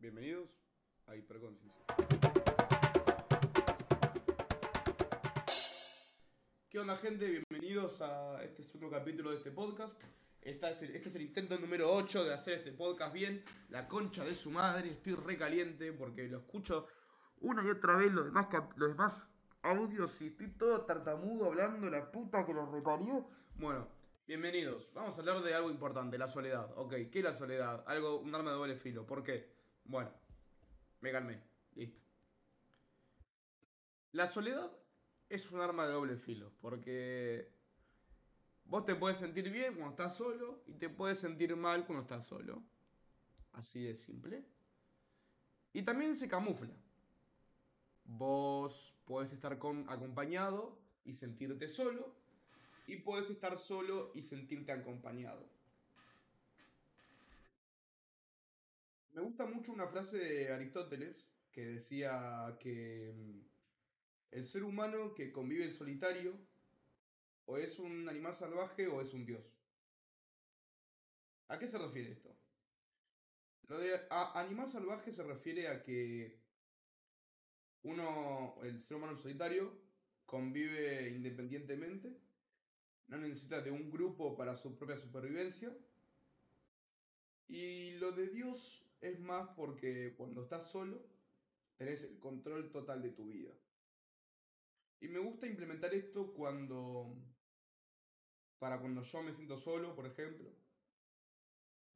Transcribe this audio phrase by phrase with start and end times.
[0.00, 0.48] Bienvenidos
[1.08, 1.84] a Hiperconciencia.
[6.70, 7.26] ¿Qué onda gente?
[7.26, 10.00] Bienvenidos a este segundo capítulo de este podcast.
[10.40, 13.42] Este es el intento número 8 de hacer este podcast bien.
[13.70, 16.86] La concha de su madre, estoy recaliente porque lo escucho
[17.40, 18.46] una y otra vez los demás,
[18.76, 19.28] los demás
[19.62, 23.28] audios y estoy todo tartamudo hablando, la puta que los reparió.
[23.56, 23.88] Bueno,
[24.28, 24.92] bienvenidos.
[24.94, 26.70] Vamos a hablar de algo importante, la soledad.
[26.76, 27.82] Ok, ¿qué es la soledad?
[27.88, 29.04] Algo, un arma de doble filo.
[29.04, 29.57] ¿Por qué?
[29.88, 30.10] Bueno,
[31.00, 31.42] me calmé.
[31.74, 31.98] Listo.
[34.12, 34.70] La soledad
[35.30, 37.50] es un arma de doble filo, porque
[38.66, 42.26] vos te puedes sentir bien cuando estás solo y te puedes sentir mal cuando estás
[42.26, 42.62] solo.
[43.52, 44.44] Así de simple.
[45.72, 46.76] Y también se camufla.
[48.04, 52.14] Vos podés estar con, acompañado y sentirte solo,
[52.86, 55.57] y podés estar solo y sentirte acompañado.
[59.18, 63.40] Me gusta mucho una frase de Aristóteles que decía que mm,
[64.30, 66.38] el ser humano que convive en solitario
[67.46, 69.44] o es un animal salvaje o es un dios.
[71.48, 72.32] ¿A qué se refiere esto?
[73.66, 76.38] Lo de a- animal salvaje se refiere a que
[77.82, 79.82] uno, el ser humano solitario,
[80.26, 82.16] convive independientemente,
[83.08, 85.76] no necesita de un grupo para su propia supervivencia.
[87.48, 91.06] Y lo de Dios es más porque cuando estás solo,
[91.76, 93.52] tenés el control total de tu vida.
[95.00, 97.14] Y me gusta implementar esto cuando.
[98.58, 100.52] Para cuando yo me siento solo, por ejemplo.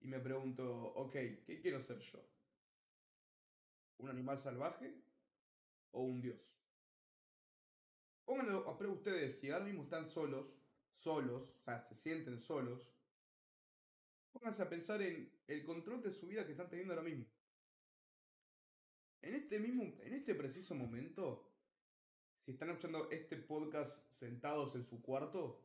[0.01, 2.21] Y me pregunto, ok, ¿qué quiero ser yo?
[3.99, 4.95] ¿Un animal salvaje
[5.93, 6.41] o un dios?
[8.25, 10.57] Pónganlo a prueba ustedes, si ahora mismo están solos,
[10.93, 12.95] solos, o sea, se sienten solos,
[14.33, 17.27] pónganse a pensar en el control de su vida que están teniendo ahora mismo.
[19.21, 21.49] En este mismo, en este preciso momento,
[22.45, 25.61] si están escuchando este podcast sentados en su cuarto,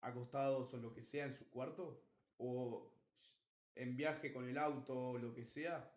[0.00, 2.00] acostados o lo que sea en su cuarto,
[2.38, 2.90] o
[3.74, 5.92] en viaje con el auto o lo que sea,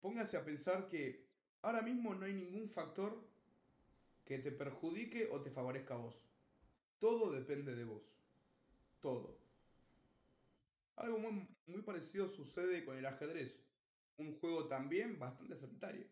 [0.00, 1.26] pónganse a pensar que
[1.62, 3.20] ahora mismo no hay ningún factor
[4.24, 6.16] que te perjudique o te favorezca a vos.
[6.98, 8.02] Todo depende de vos.
[9.00, 9.49] Todo.
[11.00, 13.58] Algo muy, parecido sucede con el ajedrez.
[14.18, 16.06] Un juego también bastante solitario.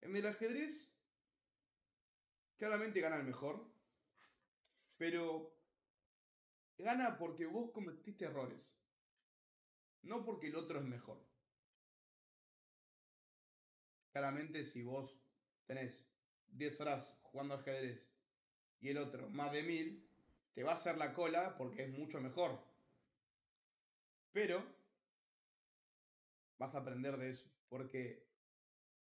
[0.00, 0.90] En el ajedrez,
[2.56, 3.62] claramente gana el mejor.
[4.96, 5.54] Pero
[6.78, 8.74] gana porque vos cometiste errores.
[10.00, 11.22] No porque el otro es mejor.
[14.12, 15.14] Claramente si vos
[15.66, 16.08] tenés
[16.46, 18.10] 10 horas jugando ajedrez
[18.80, 20.08] y el otro más de 1000,
[20.54, 22.75] te va a hacer la cola porque es mucho mejor.
[24.36, 24.62] Pero
[26.58, 27.50] vas a aprender de eso.
[27.70, 28.28] Porque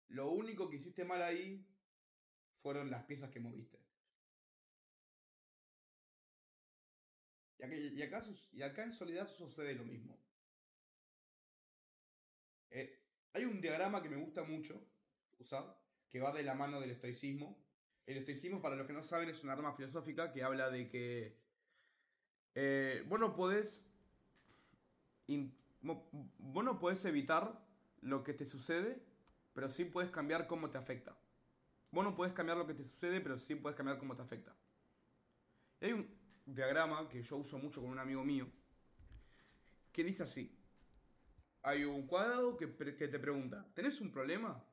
[0.07, 1.67] lo único que hiciste mal ahí
[2.61, 3.77] fueron las piezas que moviste.
[7.59, 8.23] Y, y acá,
[8.53, 10.17] y acá en soledad sucede lo mismo.
[12.69, 12.97] Eh,
[13.33, 14.81] hay un diagrama que me gusta mucho
[15.39, 15.77] usar,
[16.09, 17.67] que va de la mano del estoicismo.
[18.05, 21.37] El estoicismo, para los que no saben, es una arma filosófica que habla de que
[22.55, 23.86] eh, vos no podés
[25.81, 27.65] vos no podés evitar
[28.01, 29.03] lo que te sucede,
[29.53, 31.17] pero sí puedes cambiar cómo te afecta.
[31.91, 34.55] Vos no podés cambiar lo que te sucede, pero sí puedes cambiar cómo te afecta.
[35.81, 36.07] Hay un
[36.45, 38.47] diagrama que yo uso mucho con un amigo mío,
[39.91, 40.53] que dice así.
[41.63, 44.63] Hay un cuadrado que, te pregunta, ¿tenés un problema?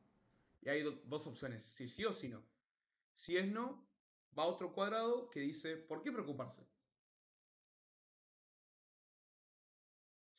[0.62, 2.42] Y hay do- dos opciones, si sí o si no.
[3.14, 3.86] Si es no,
[4.38, 6.62] va a otro cuadrado que dice, ¿por qué preocuparse?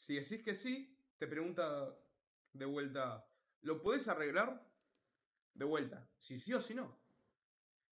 [0.05, 1.97] Si decís que sí, te pregunta
[2.53, 3.27] de vuelta,
[3.61, 4.63] ¿lo podés arreglar?
[5.55, 6.95] De vuelta, si sí o si no.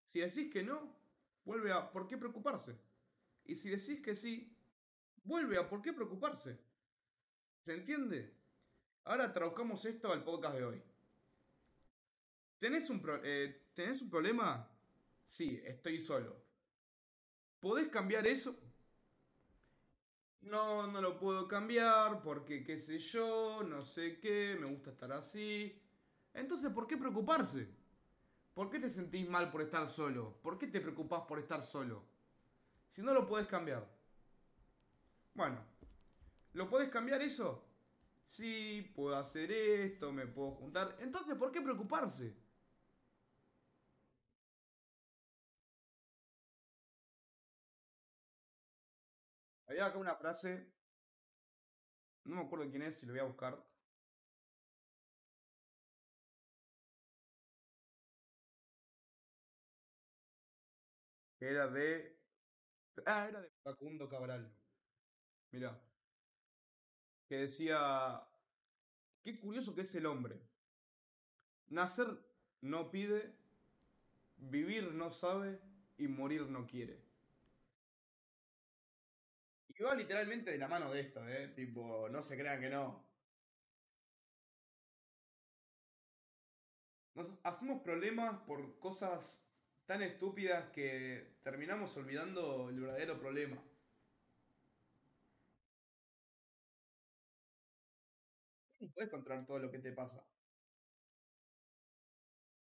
[0.03, 0.95] Si decís que no,
[1.43, 2.79] vuelve a ¿por qué preocuparse?
[3.45, 4.55] Y si decís que sí,
[5.23, 6.59] vuelve a ¿por qué preocuparse?
[7.61, 8.37] ¿Se entiende?
[9.05, 10.83] Ahora traduzcamos esto al podcast de hoy.
[12.59, 14.69] ¿Tenés un, eh, ¿Tenés un problema?
[15.25, 16.45] Sí, estoy solo.
[17.59, 18.55] ¿Podés cambiar eso?
[20.43, 25.11] No, no lo puedo cambiar porque qué sé yo, no sé qué, me gusta estar
[25.11, 25.81] así.
[26.33, 27.67] Entonces, ¿por qué preocuparse?
[28.53, 30.37] ¿Por qué te sentís mal por estar solo?
[30.43, 32.03] ¿Por qué te preocupás por estar solo?
[32.87, 33.87] Si no lo podés cambiar.
[35.33, 35.57] Bueno,
[36.53, 37.65] ¿lo podés cambiar eso?
[38.25, 40.97] Sí, puedo hacer esto, me puedo juntar.
[40.99, 42.35] Entonces, ¿por qué preocuparse?
[49.73, 50.71] Había acá una frase.
[52.25, 53.57] No me acuerdo quién es, si lo voy a buscar.
[61.39, 62.19] Era de.
[63.07, 64.55] Ah, era de Facundo Cabral.
[65.51, 65.81] Mirá.
[67.27, 68.21] Que decía.
[69.23, 70.39] Qué curioso que es el hombre.
[71.69, 72.15] Nacer
[72.61, 73.35] no pide,
[74.37, 75.59] vivir no sabe
[75.97, 77.12] y morir no quiere.
[79.77, 81.49] Y va literalmente de la mano de esto, ¿eh?
[81.49, 83.05] Tipo, no se crean que no.
[87.15, 89.43] Nos hacemos problemas por cosas
[89.85, 93.57] tan estúpidas que terminamos olvidando el verdadero problema.
[98.79, 100.23] No puedes controlar todo lo que te pasa.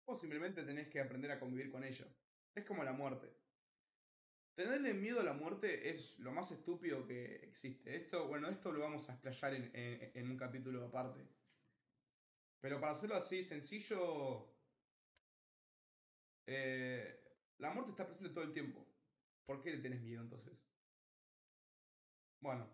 [0.04, 2.06] Vos simplemente tenés que aprender a convivir con ello.
[2.56, 3.28] Es como la muerte.
[4.56, 7.94] Tenerle miedo a la muerte es lo más estúpido que existe.
[7.94, 11.28] Esto, bueno, esto lo vamos a explayar en, un capítulo aparte.
[12.62, 14.50] Pero para hacerlo así sencillo,
[16.46, 17.22] eh,
[17.58, 18.82] la muerte está presente todo el tiempo.
[19.44, 20.58] ¿Por qué le tenés miedo entonces?
[22.40, 22.66] Bueno.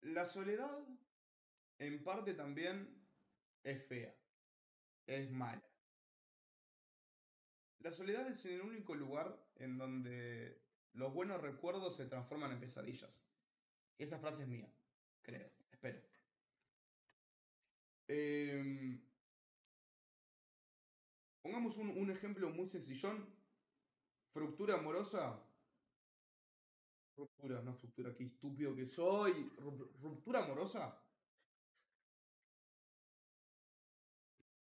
[0.00, 0.88] La soledad,
[1.78, 3.06] en parte también,
[3.62, 4.16] es fea.
[5.06, 5.68] Es mala.
[7.80, 10.60] La soledad es el único lugar en donde
[10.94, 13.10] los buenos recuerdos se transforman en pesadillas.
[13.98, 14.68] Esa frase es mía,
[15.22, 16.00] creo, espero.
[18.08, 18.98] Eh,
[21.42, 23.26] pongamos un, ejemplo muy sencillón.
[24.32, 25.40] Fractura amorosa.
[27.16, 29.52] Ruptura, no fractura, qué estúpido que soy.
[30.00, 30.96] Ruptura amorosa.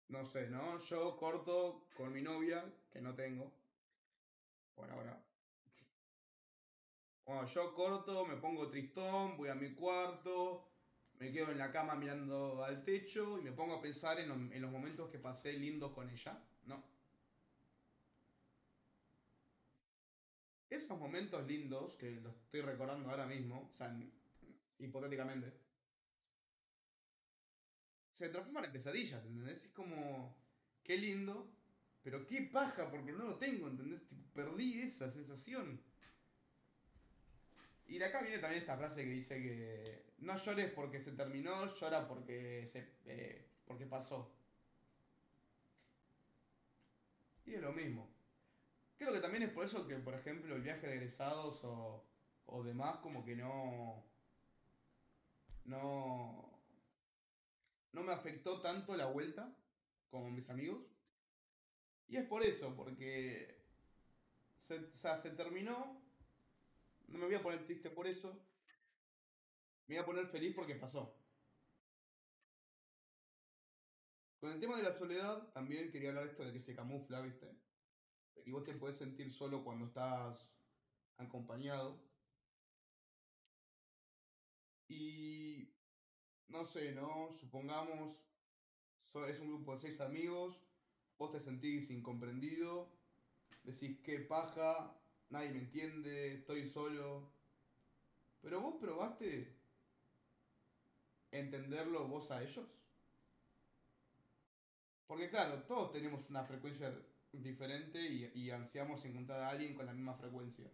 [0.10, 0.80] No sé, ¿no?
[0.80, 3.52] Yo corto con mi novia, que no tengo.
[4.76, 5.22] Por ahora.
[7.26, 10.66] Bueno, yo corto, me pongo tristón, voy a mi cuarto,
[11.20, 14.62] me quedo en la cama mirando al techo y me pongo a pensar en, en
[14.62, 16.82] los momentos que pasé lindos con ella, ¿no?
[20.70, 23.94] Esos momentos lindos, que los estoy recordando ahora mismo, o sea,
[24.80, 25.54] hipotéticamente,
[28.18, 29.64] se transforman en pesadillas, ¿entendés?
[29.64, 30.36] Es como,
[30.84, 31.48] qué lindo,
[32.02, 34.02] pero qué paja, porque no lo tengo, ¿entendés?
[34.34, 35.80] Perdí esa sensación.
[37.86, 41.74] Y de acá viene también esta frase que dice que no llores porque se terminó,
[41.76, 44.34] llora porque, se, eh, porque pasó.
[47.46, 48.10] Y es lo mismo.
[48.98, 52.04] Creo que también es por eso que, por ejemplo, el viaje de egresados o,
[52.48, 54.04] o demás, como que no.
[55.66, 56.47] No.
[57.92, 59.56] No me afectó tanto la vuelta
[60.10, 60.86] como mis amigos.
[62.08, 63.56] Y es por eso, porque.
[64.60, 66.02] Se, o sea, se terminó,
[67.08, 68.46] no me voy a poner triste por eso.
[69.88, 71.18] Me voy a poner feliz porque pasó.
[74.40, 77.48] Con el tema de la soledad, también quería hablar esto de que se camufla, ¿viste?
[78.36, 80.48] De que vos te podés sentir solo cuando estás
[81.18, 82.07] acompañado.
[86.58, 87.32] No sé, ¿no?
[87.40, 88.18] Supongamos.
[89.30, 90.58] Es un grupo de seis amigos.
[91.20, 92.90] Vos te sentís incomprendido.
[93.64, 94.92] Decís qué paja
[95.30, 97.30] nadie me entiende, estoy solo.
[98.42, 99.56] Pero vos probaste
[101.30, 102.66] entenderlo vos a ellos.
[105.06, 106.92] Porque claro, todos tenemos una frecuencia
[107.34, 108.02] diferente
[108.34, 110.66] y ansiamos encontrar a alguien con la misma frecuencia.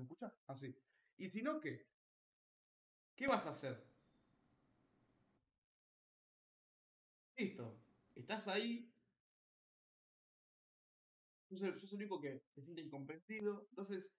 [0.00, 0.32] ¿Se escucha?
[0.46, 0.74] Así.
[0.74, 0.82] Ah,
[1.18, 1.86] y si no, ¿qué?
[3.16, 3.84] ¿Qué vas a hacer?
[7.36, 7.76] Listo.
[8.14, 8.90] Estás ahí.
[11.50, 13.66] Sos el, sos el único que se siente incomprendido.
[13.68, 14.10] Entonces,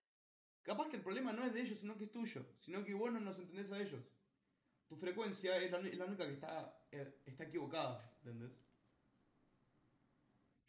[0.61, 2.45] capaz que el problema no es de ellos, sino que es tuyo.
[2.59, 4.05] Sino que vos no nos entendés a ellos.
[4.87, 8.51] Tu frecuencia es la, es la única que está, eh, está equivocada, ¿entendés?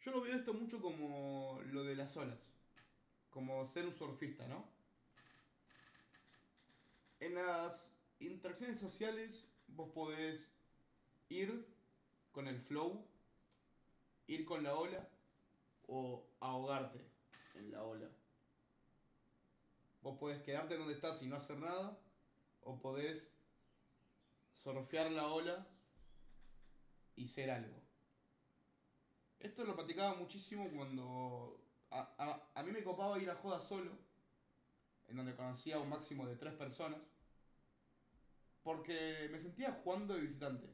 [0.01, 2.51] Yo lo veo esto mucho como lo de las olas.
[3.29, 4.72] Como ser un surfista, ¿no?
[7.23, 7.89] En las
[8.19, 10.51] interacciones sociales vos podés
[11.29, 11.65] ir
[12.33, 13.07] con el flow,
[14.27, 15.07] ir con la ola
[15.87, 16.99] o ahogarte
[17.55, 18.09] en la ola.
[20.01, 21.97] Vos podés quedarte donde estás y no hacer nada,
[22.59, 23.31] o podés
[24.61, 25.65] surfear la ola
[27.15, 27.79] y ser algo.
[29.39, 31.57] Esto lo platicaba muchísimo cuando
[31.89, 33.93] a, a, a mí me copaba ir a joda solo,
[35.07, 37.12] en donde conocía un máximo de tres personas,
[38.63, 40.73] porque me sentía jugando de visitante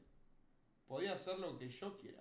[0.90, 2.20] podía hacer lo que yo quiera.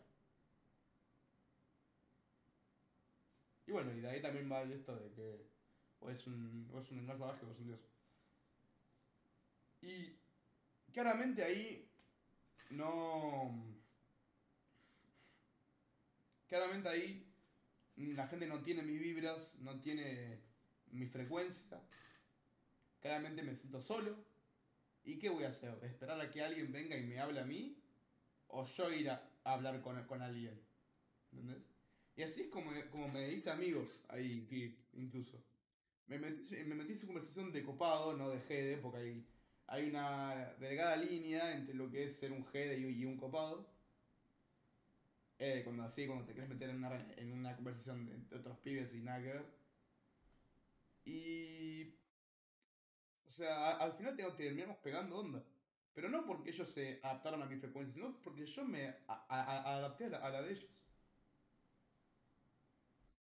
[3.66, 5.50] Y bueno, y de ahí también va esto de que
[6.02, 7.80] o es un, o es un salvaje o es un dios.
[9.82, 10.20] Y
[10.94, 11.90] claramente ahí
[12.70, 13.76] no...
[16.48, 17.28] Claramente ahí
[17.96, 20.42] la gente no tiene mis vibras, no tiene
[20.92, 21.82] mi frecuencia.
[23.02, 24.29] Claramente me siento solo.
[25.10, 25.76] ¿Y qué voy a hacer?
[25.82, 27.76] ¿Esperar a que alguien venga y me hable a mí?
[28.50, 30.62] ¿O yo ir a hablar con, con alguien?
[31.32, 31.64] ¿Entendés?
[32.16, 35.44] Y así es como, como me diste amigos ahí, incluso.
[36.06, 39.28] Me metí, me metí en su conversación de copado, no de jede, porque hay,
[39.66, 43.68] hay una delgada línea entre lo que es ser un jede y, un copado.
[45.40, 48.94] Eh, cuando así, cuando te quieres meter en una, en una conversación de, otros pibes
[48.94, 49.46] y nada que ver.
[51.06, 51.96] Y.
[53.30, 55.44] O sea, al final terminamos pegando onda.
[55.94, 60.30] Pero no porque ellos se adaptaron a mi frecuencia, sino porque yo me adapté a
[60.30, 60.70] la de ellos.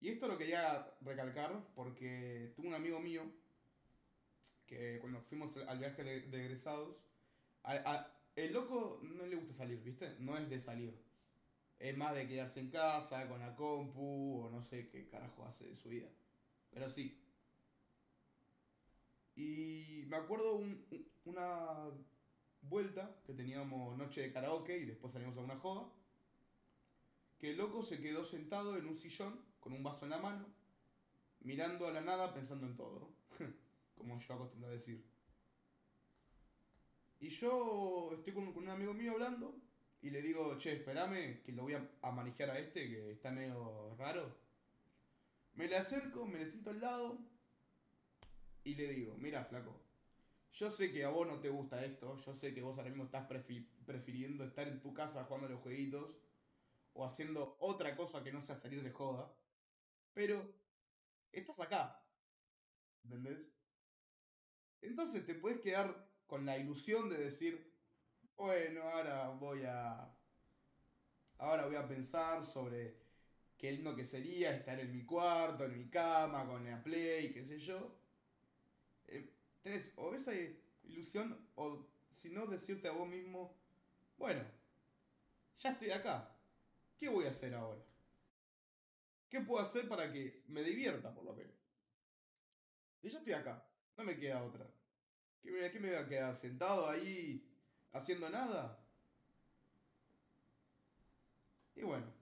[0.01, 3.23] Y esto lo quería recalcar porque tuve un amigo mío
[4.67, 6.97] que cuando fuimos al viaje de, egresados,
[8.37, 10.17] el loco no le gusta salir, ¿viste?
[10.21, 11.03] No es de salir.
[11.79, 15.67] Es más de quedarse en casa con la compu o no sé qué carajo hace
[15.67, 16.09] de su vida.
[16.71, 17.21] Pero sí.
[19.37, 20.61] Y me acuerdo
[21.25, 21.91] una
[22.63, 25.91] vuelta que teníamos noche de karaoke y después salimos a una joda.
[27.39, 30.47] Que el loco se quedó sentado en un sillón con un vaso en la mano,
[31.41, 33.15] mirando a la nada pensando en todo,
[33.97, 35.05] como yo acostumbro a decir.
[37.21, 39.55] Y yo estoy con, un amigo mío hablando
[40.03, 43.95] y le digo, che, espérame, que lo voy a, manejar a este, que está medio
[43.99, 44.35] raro.
[45.55, 47.19] Me le acerco, me le siento al lado
[48.64, 49.81] y le digo, mira, flaco,
[50.52, 53.05] yo sé que a vos no te gusta esto, yo sé que vos ahora mismo
[53.05, 53.26] estás
[53.87, 56.17] prefiriendo estar en tu casa jugando los jueguitos
[56.93, 59.33] o haciendo otra cosa que no sea salir de joda.
[60.12, 60.55] Pero
[61.33, 62.05] estás acá.
[63.05, 63.38] ¿Entendés?
[64.83, 67.73] Entonces te puedes quedar con la ilusión de decir,
[68.37, 70.17] bueno, ahora voy a.
[71.38, 72.99] Ahora voy a pensar sobre
[73.57, 77.45] qué lindo que sería estar en mi cuarto, en mi cama, con la play, qué
[77.45, 78.00] sé yo.
[79.61, 80.33] Eh, tenés o esa
[80.85, 83.55] ilusión, o si no, decirte a vos mismo,
[84.17, 84.43] bueno,
[85.59, 86.37] ya estoy acá.
[86.97, 87.83] ¿Qué voy a hacer ahora?
[89.29, 91.55] ¿Qué puedo hacer para que me divierta, por lo menos?
[93.02, 94.67] Y yo estoy acá, no me queda otra.
[95.40, 97.49] ¿Qué me, qué me voy a quedar sentado ahí
[97.93, 98.79] haciendo nada?
[101.75, 102.12] Y bueno,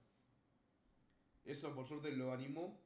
[1.44, 2.80] eso por suerte lo animó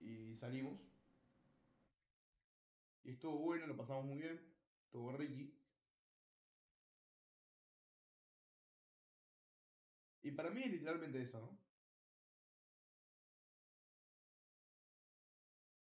[0.00, 0.85] y salimos.
[3.06, 4.40] Y estuvo bueno, lo pasamos muy bien.
[4.84, 5.54] Estuvo Ricky.
[10.22, 11.66] Y para mí es literalmente eso, ¿no?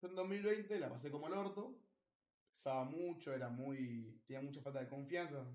[0.01, 1.79] en 2020 la pasé como el orto.
[2.55, 4.19] Pesaba mucho, era muy.
[4.25, 5.45] tenía mucha falta de confianza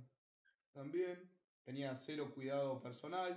[0.73, 1.29] también.
[1.65, 3.37] Tenía cero cuidado personal.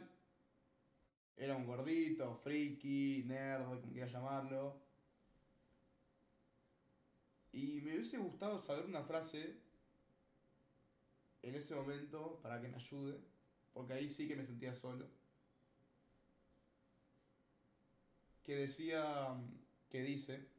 [1.35, 4.80] Era un gordito, friki, nerd, como quieras llamarlo.
[7.53, 9.57] Y me hubiese gustado saber una frase
[11.41, 13.19] en ese momento para que me ayude.
[13.73, 15.07] Porque ahí sí que me sentía solo.
[18.43, 19.35] Que decía.
[19.89, 20.51] que dice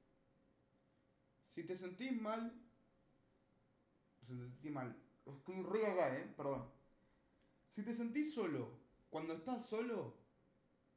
[1.54, 2.50] si te sentís mal,
[4.22, 4.96] si te sentís mal,
[5.26, 6.64] estoy acá, eh, perdón.
[7.70, 8.70] Si te sentís solo,
[9.10, 10.16] cuando estás solo,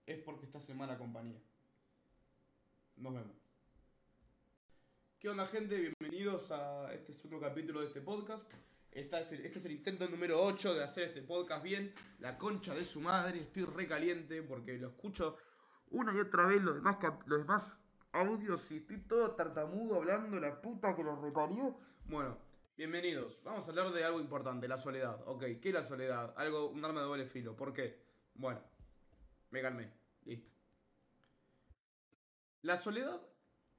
[0.05, 1.41] es porque estás en mala compañía.
[2.95, 3.44] Nos vemos.
[5.25, 5.75] ¿Qué onda gente?
[5.75, 8.47] Bienvenidos a este segundo capítulo de este podcast.
[8.91, 11.95] Este es, el, este es el intento número 8 de hacer este podcast bien.
[12.19, 13.39] La concha de su madre.
[13.39, 15.35] Estoy re caliente porque lo escucho
[15.89, 16.61] una y otra vez.
[16.61, 17.79] Los demás, los demás
[18.11, 21.75] audios y estoy todo tartamudo hablando, la puta que lo reparió.
[22.05, 22.37] Bueno,
[22.77, 23.39] bienvenidos.
[23.43, 25.19] Vamos a hablar de algo importante, la soledad.
[25.25, 26.35] Ok, ¿qué es la soledad?
[26.37, 27.55] Algo, un arma de doble filo.
[27.55, 27.99] ¿Por qué?
[28.35, 28.61] Bueno,
[29.49, 29.91] me calmé.
[30.23, 30.51] Listo.
[32.61, 33.19] La soledad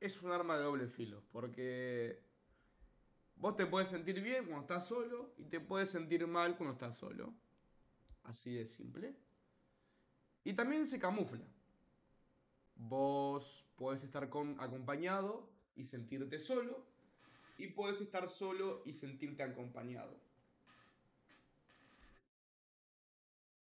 [0.00, 2.20] es un arma de doble filo, porque
[3.36, 6.96] vos te puedes sentir bien cuando estás solo y te puedes sentir mal cuando estás
[6.96, 7.34] solo.
[8.24, 9.14] Así de simple.
[10.44, 11.44] Y también se camufla.
[12.74, 16.84] Vos podés estar acompañado y sentirte solo.
[17.58, 20.20] Y puedes estar solo y sentirte acompañado.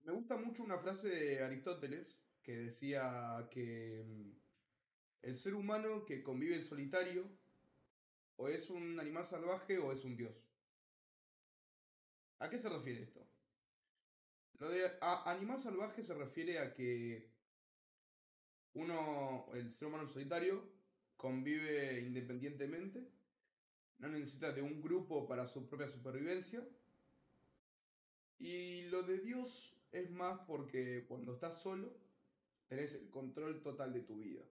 [0.04, 4.45] Me gusta mucho una frase de Aristóteles que decía que mm,
[5.26, 7.24] el ser humano que convive en solitario
[8.36, 10.36] o es un animal salvaje o es un dios.
[12.38, 13.26] ¿A qué se refiere esto?
[14.58, 17.28] Lo de animal salvaje se refiere a que
[18.74, 20.62] uno, el ser humano solitario,
[21.16, 23.10] convive independientemente
[23.98, 26.66] no necesita de un grupo para su propia supervivencia.
[28.38, 31.96] Y lo de Dios es más porque cuando estás solo,
[32.68, 34.44] tenés el control total de tu vida.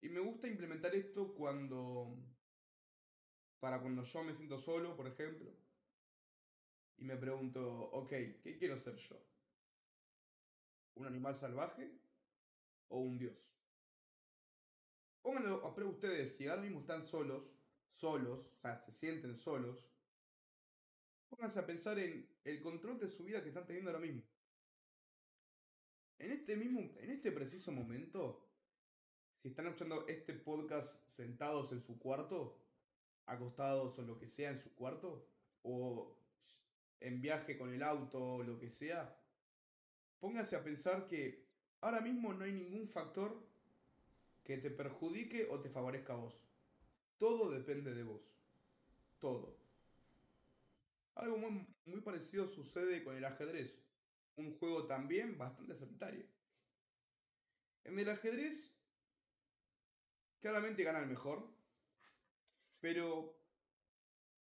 [0.00, 2.16] Y me gusta implementar esto cuando,
[3.60, 5.50] para cuando yo me siento solo, por ejemplo,
[6.98, 8.10] y me pregunto, ok,
[8.42, 9.16] ¿qué quiero ser yo?
[10.94, 11.90] ¿Un animal salvaje
[12.88, 13.36] o un dios?
[15.22, 17.50] Pónganlo a ustedes, si ahora mismo están solos,
[17.90, 19.90] solos, o sea, se sienten solos,
[21.28, 24.22] pónganse a pensar en el control de su vida que están teniendo ahora mismo.
[26.18, 28.45] En este mismo, en este preciso momento,
[29.38, 32.58] si están escuchando este podcast sentados en su cuarto,
[33.26, 35.26] acostados o lo que sea en su cuarto,
[35.62, 36.16] o
[37.00, 39.16] en viaje con el auto o lo que sea,
[40.20, 41.46] pónganse a pensar que
[41.80, 43.36] ahora mismo no hay ningún factor
[44.44, 46.40] que te perjudique o te favorezca a vos.
[47.18, 48.22] Todo depende de vos.
[49.18, 49.56] Todo.
[51.14, 53.74] Algo muy, muy parecido sucede con el ajedrez.
[54.36, 56.24] Un juego también bastante solitario.
[57.84, 58.75] En el ajedrez,
[60.46, 61.44] claramente gana el mejor.
[62.78, 63.36] Pero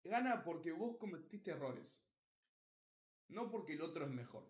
[0.03, 1.99] gana porque vos cometiste errores.
[3.27, 4.47] No porque el otro es mejor.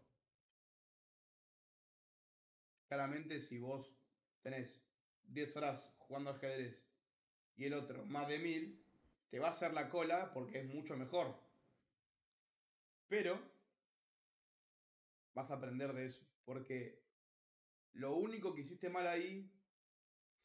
[2.89, 3.96] Claramente si vos
[4.41, 4.84] tenés
[5.24, 6.86] 10 horas jugando ajedrez
[7.55, 8.86] y el otro más de 1000,
[9.29, 11.39] te va a hacer la cola porque es mucho mejor.
[13.08, 13.39] Pero
[15.34, 16.27] vas a aprender de eso.
[16.43, 17.01] Porque
[17.93, 19.50] lo único que hiciste mal ahí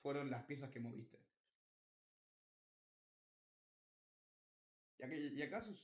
[0.04, 1.18] fueron las piezas que moviste.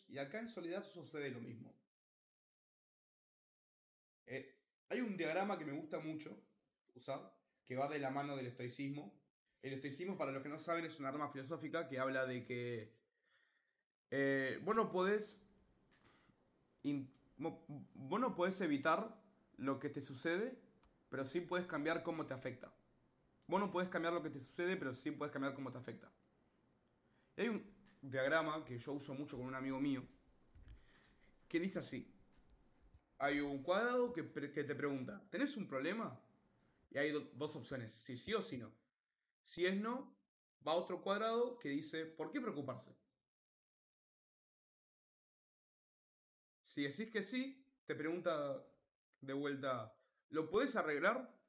[0.08, 1.74] Y acá, en soledad sucede lo mismo.
[4.26, 4.58] Eh,
[4.90, 6.38] hay un diagrama que me gusta mucho
[6.94, 7.34] usar,
[7.66, 9.18] que va de la mano del estoicismo.
[9.62, 12.92] El estoicismo, para los que no saben, es una arma filosófica que habla de que
[14.10, 15.42] eh, vos no podés.
[17.38, 19.18] no podés evitar
[19.56, 20.58] lo que te sucede,
[21.08, 22.70] pero sí puedes cambiar cómo te afecta.
[23.50, 26.08] Vos no podés cambiar lo que te sucede, pero sí puedes cambiar cómo te afecta.
[27.36, 27.68] hay un
[28.00, 30.06] diagrama que yo uso mucho con un amigo mío
[31.48, 32.14] que dice así.
[33.18, 36.16] Hay un cuadrado que, te pregunta, ¿tenés un problema?
[36.90, 38.72] Y hay dos opciones, si sí o si no.
[39.42, 40.16] Si es no,
[40.66, 42.94] va otro cuadrado que dice, ¿por qué preocuparse?
[46.62, 48.64] Si decís que sí, te pregunta
[49.20, 49.92] de vuelta,
[50.28, 51.39] ¿lo podés arreglar?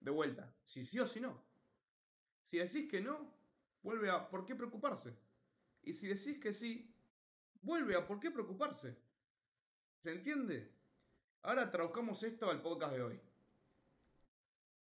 [0.00, 1.42] De vuelta, si sí o si no.
[2.42, 3.34] Si decís que no,
[3.82, 5.16] vuelve a ¿por qué preocuparse?
[5.82, 6.94] Y si decís que sí,
[7.62, 8.96] vuelve a ¿por qué preocuparse?
[9.98, 10.72] ¿Se entiende?
[11.42, 13.20] Ahora traduzcamos esto al podcast de hoy.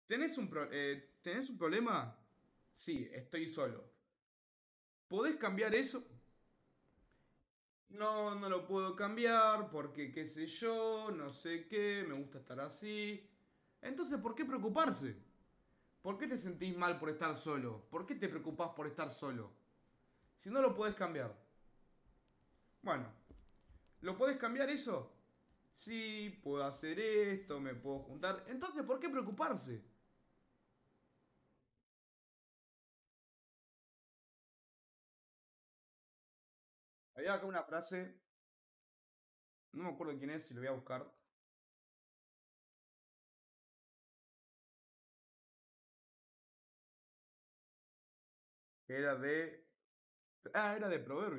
[0.06, 2.16] ¿Tenés un, eh, ¿Tenés un problema?
[2.74, 3.84] Sí, estoy solo.
[5.08, 6.04] ¿Podés cambiar eso?
[7.90, 12.60] No, no lo puedo cambiar porque qué sé yo, no sé qué, me gusta estar
[12.60, 13.27] así.
[13.82, 15.16] Entonces, ¿por qué preocuparse?
[16.02, 17.86] ¿Por qué te sentís mal por estar solo?
[17.90, 19.52] ¿Por qué te preocupás por estar solo?
[20.36, 21.36] Si no lo podés cambiar.
[22.82, 23.06] Bueno,
[24.00, 25.12] ¿lo podés cambiar eso?
[25.72, 28.44] Sí, puedo hacer esto, me puedo juntar.
[28.48, 29.84] Entonces, ¿por qué preocuparse?
[37.14, 38.18] Había acá una frase,
[39.72, 41.10] no me acuerdo quién es, si lo voy a buscar.
[48.88, 49.64] Era de...
[50.54, 51.36] Ah, era de Proverbio.